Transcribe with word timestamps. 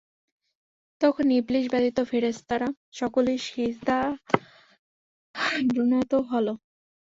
তখন 1.01 1.25
ইবলীস 1.31 1.65
ব্যতীত 1.71 1.97
ফেরেশতারা 2.01 2.67
সকলেই 2.91 3.39
সিজদাবনত 3.47 3.91
হলো। 6.31 6.53